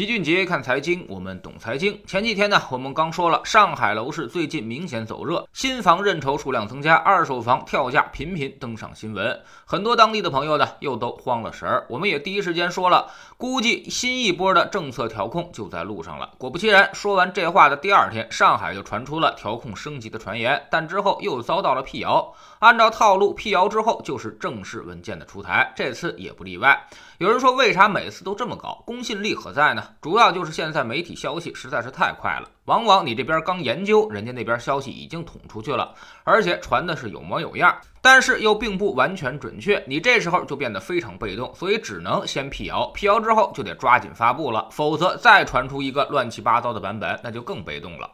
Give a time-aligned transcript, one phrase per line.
[0.00, 2.00] 齐俊杰看财经，我们懂财经。
[2.06, 11.84] 前几天呢，我们刚说了，上海楼市最近明显走热，新房认筹数量增加，二手房跳价频频登上新闻，很多当地的朋友呢又都慌了神儿。
[11.90, 16.30] 我们也第一时间说了，估计新一波的政策调控就在路上了。
[16.38, 22.32] 果不其然，说完这话的第二天，上海就传出了调控升级的传言，但之后又遭到了辟谣。
[22.60, 26.78] 按照套路，辟谣之后就是正式文件的出台，这次也不例外。
[27.16, 28.82] 有人说，为啥每次都这么高？
[28.86, 29.82] 公信力何在呢？
[30.02, 48.10] 主要就是现在媒体消息实在是太快了，往往你这边刚研究，人家那边消息已经捅出去了，而且传的是有模有样，但是又并不完全准确，你这时候就变得非常被动，所以只能先辟谣，辟谣之后就得抓紧发布了，否则再传出一个乱七八糟的版本，那就更被动了。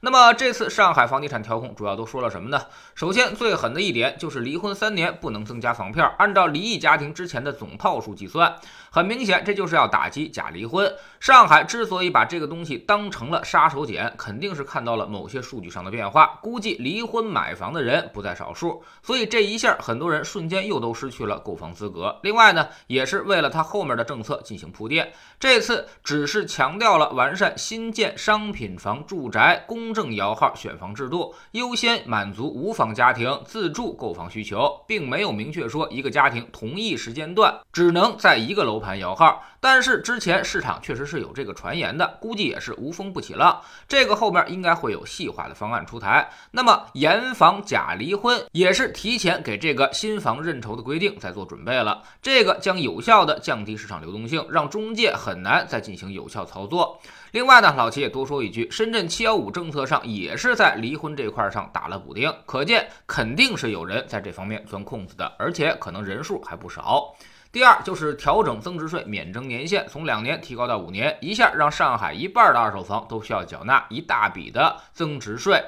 [0.00, 2.62] 那么这次上海房地产调控主要都说了什么呢？
[2.94, 8.54] 首先最狠的一点就是离婚三年不能增加房票，按照离异家庭之前的总套数计算。
[8.98, 10.92] 很明显，这就是要打击假离婚。
[11.20, 22.18] 上海之所以把这个东西当成了杀手锏，肯定是看到了某些数据上的变化，估计离婚买房的人不在少数，所以这一下很多人瞬间又都失去了购房资格。
[22.24, 25.12] 另外呢，也是为了他后面的政策进行铺垫。
[25.38, 38.78] 这次只是强调了完善新建商品房住宅公证摇号选房制度，优先满足无房家庭自住购房需求，并没有明确说一个家庭同一时间段只能在一个楼。
[38.78, 43.60] 盘摇号，但是之前市场确实是有这个传言的，估计也是无风不起浪。
[43.86, 46.30] 这个后面应该会有细化的方案出台。
[46.52, 52.02] 那么严防假离婚，也是提前给这个新房认筹的规定在做准备了。
[52.22, 57.00] 这个将有效的降低市场流动性，让中介很难再进行有效操作。
[57.32, 67.14] 另外呢，老齐也多说一句，深圳七幺五政策上也是在离婚这块上打了补丁，可见肯定是有人在这方面钻空子的，而且可能人数还不少。
[67.50, 75.64] 第二就是调整增值税免征年限，从两年提高到五年，一下让上海一半的二手房都需要缴纳一大笔的增值税。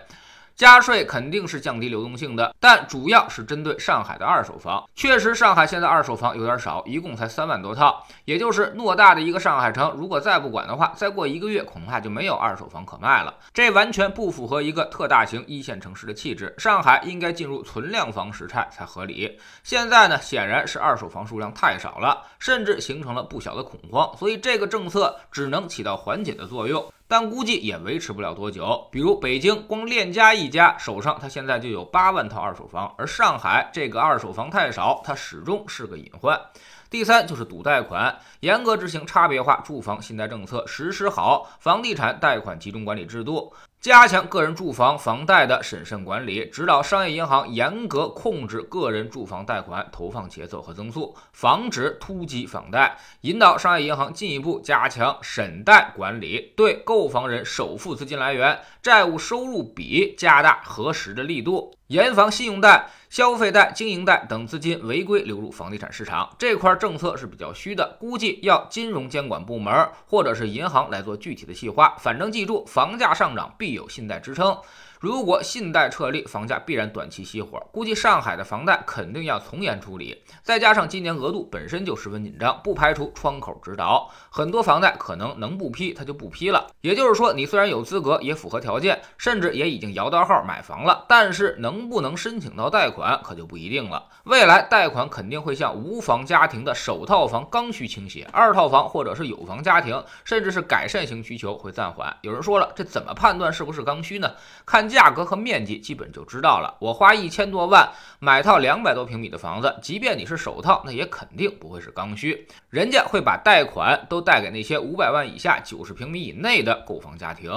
[0.57, 4.87] 加税肯定是降低流动性的，但主要是针对上海的二手房。
[4.95, 13.35] 确实，上海现在二手房有点少，一共才三万多套，也就是偌大的一个上海城，如果再不管的话，再过一个月恐怕就没有二手房可卖了。
[13.55, 16.55] 这完全不符合一个特大型一线城市的气质。
[16.59, 19.39] 上海应该进入存量房时态才合理。
[19.63, 26.85] 现在呢，显然是二手房数量太少了，甚至形成了不小的恐慌，所以这个政策只能起到缓解的作用。
[27.11, 28.87] 但估计也维持不了多久。
[28.93, 36.41] 比如北京，光链家一家手上，它现在就有八万套二手房，而上海这个二手房太少，它始终是个隐患。
[36.89, 43.53] 第三就是赌贷款，严格执行差别化住房信贷政策，实施好房地产贷款集中管理制度。
[43.81, 62.91] 加强个人住房房贷的审慎管理，指导商业银行严格控制个人住房贷款投放节奏和增速，防止突击房贷；引导商业银行进一步加强审贷管理，对购房人首付资金来源、债务收入比加大核实的力度，严防信用贷。
[63.11, 71.97] 消费贷、经营贷等资金违规流入房地产市场，这块政策是比较虚的，估计要金融监管部门或者是银行来做具体的细化。
[71.99, 74.57] 反正记住，房价上涨必有信贷支撑。
[75.01, 77.59] 如果信贷撤立，房价必然短期熄火。
[77.73, 86.67] 估计上海的房贷肯定要从严处理，再加上今年额度本身就十分紧张，不排除窗口指导，很多房贷可能能不批他就不批了。
[86.83, 94.07] 也就是说，你虽然有资格，也符合条件，甚至也已经摇到号买房了，但是能不能申请到贷款可就不一定了。
[94.25, 102.15] 未来贷款肯定会向无房家庭的首套房刚需倾斜，二套房或者是有房家庭，甚至是改善型需求会暂缓。
[102.21, 104.31] 有人说了，这怎么判断是不是刚需呢？
[104.67, 104.90] 看。
[104.91, 106.77] 价格和面积基本就知道了。
[106.81, 112.47] 我花一千多万买套两百多平米的房子，即便你是首套，那也肯定不会是刚需。
[112.69, 117.51] 人家会把贷款都贷给那些五百万以下、九十平米以内的购房家庭。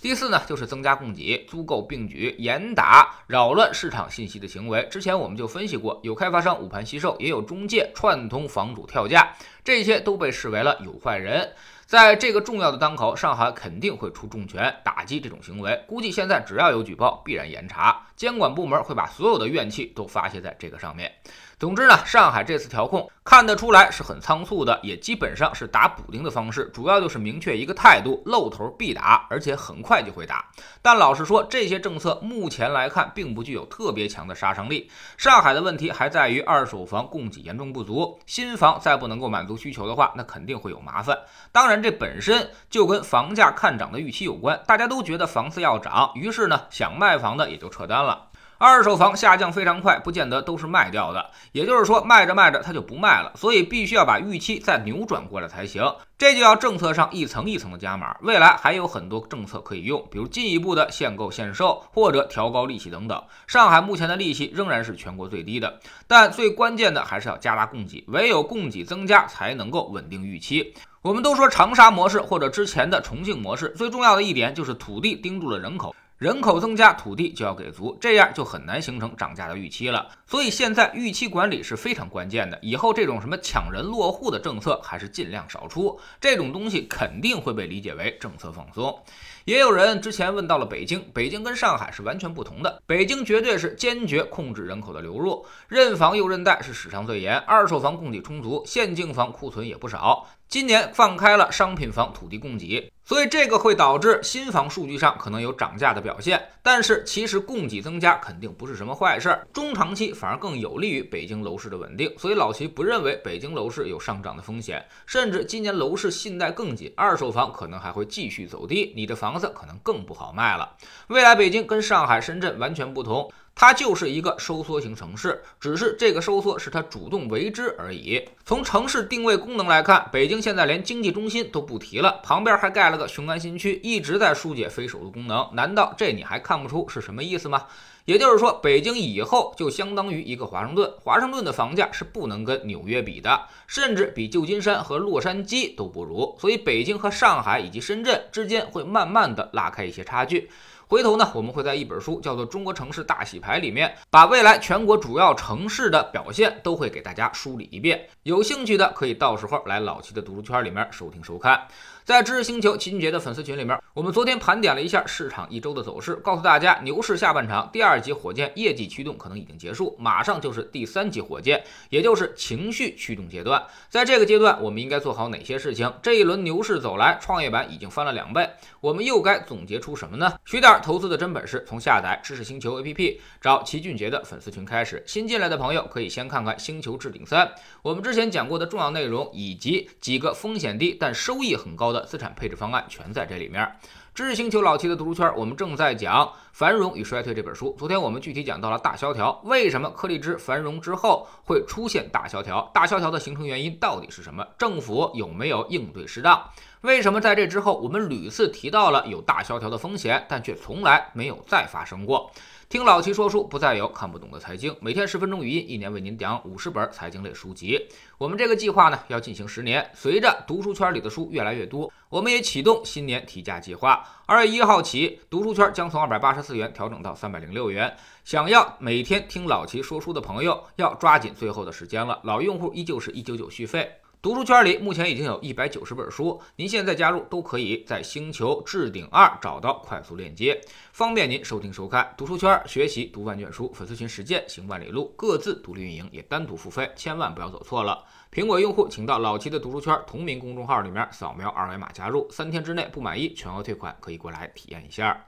[0.00, 4.86] 第四呢，就是增加供给，租购并举，严打扰乱市场信息的行为。
[4.88, 9.34] 之前我们就分析过，有开发商捂盘惜售，也有中介串通房主跳价，
[9.64, 11.50] 这些都被视为了有坏人。
[11.88, 15.82] 在这个重要的当口，上海肯定会出重拳打击这种行为。
[15.86, 21.10] 估计现在只要有举报，必然严查，监管部门会把所有的怨气都发泄在这个上面。
[21.58, 30.46] 总之呢，上海这次调控看得出来是很仓促的，也基本上是打补丁的方式，主要就是明确一个态度，露头必打，而且很快就会打。
[30.80, 34.88] 但老实说，这些政策目前来看并不具有特别强的杀伤力。
[35.16, 41.18] 上海的问题还在于二手房供给严重不足，新房再不能够满足需求的话，那肯定会有麻烦。
[41.50, 48.27] 当然，这本身就跟房价看涨的预期有关，大家都觉得房子要涨，于是呢，想卖房的也就撤单了。
[48.60, 55.94] 二手房下降非常快，不见得都是卖掉的，也就是说卖着卖着它就不卖了，所以必须要把预期再扭转过来才行。
[56.18, 63.22] 这就要政策上一层一层的加码，未来还有很多政策可以用，比如进一步的限购限售或者调高利息等等。
[63.46, 65.78] 上海目前的利息仍然是全国最低的，
[66.08, 70.74] 但最关键的还是要加大供给，唯有供给增加才能够稳定预期。
[71.02, 75.94] 我们都说长沙模式或者之前的重庆模式，最重要的一点就是土地盯住了人口。
[76.18, 80.08] 人口增加，土地就要给足，这样就很难形成涨价的预期了。
[80.28, 82.58] 所以现在预期管理是非常关键的。
[82.60, 89.02] 以后这种什么抢人落户的政策还是尽量少出，这种东西肯定会被理解为政策放松。
[89.46, 92.82] 也有人之前问到了北京，北京跟上海是完全不同的。
[92.84, 100.28] 北京绝对是坚决控制人口的流入，认房又认贷是史上最严，二手房供给充足，现净房库存也不少。
[100.48, 106.42] 今年放开了商品房土地供给，所以这个会导致新房数据上可能有涨价的表现。
[106.62, 112.12] 但是其实供给增加肯定不是什么坏事儿，中长期反而更有利于北京楼市的稳定。
[112.18, 120.76] 所以老齐不认为北京楼市有上涨的风险，甚至今年楼市信贷更紧，二手房可能还会继续走低，你的房子可能更不好卖了。
[121.06, 123.30] 未来北京跟上海、深圳完全不同。
[123.60, 128.22] 它就是一个收缩型城市，只是这个收缩是它主动为之而已。
[128.44, 135.44] 从城市定位功能来看，北京现在连经济中心都不提了，旁边还盖了个雄安新区，一直在疏解非首都功能。
[135.54, 137.66] 难道这你还看不出是什么意思吗？
[138.08, 146.34] 也就是说，北京以后就相当于一个华盛顿，华盛顿的房价是不能跟纽约比的，甚至比旧金山和洛杉矶都不如。
[146.40, 150.50] 所以，北京和上海以及深圳之间会慢慢的拉开一些差距。
[150.86, 158.08] 回头呢，我们会在一本书叫做《中国城市大洗牌》里面，把未来全国主要城市的表现都会给大家梳理一遍。
[158.22, 161.68] 有兴趣的可以到时候来老齐的读书圈里面收听收看。
[162.08, 173.62] 在知识星球齐俊杰的粉丝群里面，我们昨天盘点了一下市场一周的走势，告诉大家牛市下半场第二级火箭业绩驱动可能已经结束，马上就是第三级火箭，也就是情绪驱动阶段。
[173.90, 175.92] 在这个阶段，我们应该做好哪些事情？
[176.00, 178.48] 这一轮牛市走来，创业板已经翻了两倍，
[178.80, 180.32] 我们又该总结出什么呢？
[180.46, 185.04] 学点投资的真本事，从下载知识星球 APP 找齐俊杰的粉丝群开始。
[185.06, 187.46] 新进来的朋友可以先看看《星球置顶三》，
[187.82, 191.97] 我们之前讲过的重要内容，以及几个风险低但收益很高的。
[192.04, 193.70] 资产配置方案全在这里面。
[194.14, 197.74] 知识星球老七的读书圈，我们正在讲《繁荣与衰退》这本书。
[197.78, 202.68] 昨天我们具体讲到了大萧条，为什么颗粒芝繁荣之后会出现大萧条？
[202.74, 204.44] 大萧条的形成原因到底是什么？
[204.58, 206.42] 政府有没有应对适当？
[206.82, 212.30] 为什么在这之后我们屡次提到了有大萧条的风险，但却从来没有再发生过？
[212.68, 214.76] 听老齐说书，不再有看不懂的财经。
[214.80, 217.88] 每天十分钟语音，一年为您讲五十本财经类书籍。
[218.16, 219.90] 我们这个计划呢，要进行十年。
[219.92, 224.06] 随着读书圈里的书越来越多，我们也启动新年提价计划。
[224.26, 227.96] 二月一号起，读书圈将从二百八十四元调整到三百零六元。
[228.22, 232.20] 想要每天听老齐说书的朋友，要抓紧最后的时间了。
[232.22, 233.90] 老用户依旧是一九九续费。
[234.20, 240.60] 读书圈里目前已经有一百九十本书，您现在加入都可以在星球置顶二找到快速链接，
[240.90, 242.12] 方便您收听收看。
[242.16, 248.04] 读书圈学习读万卷书，粉丝群实践行万里路，各自独立运营也单独付费，千万不要走错了。
[248.32, 255.27] 苹果用户请到老齐的读书圈同名公众号里面扫描二维码加入，三天之内不满意全额退款，可以过来体验一下。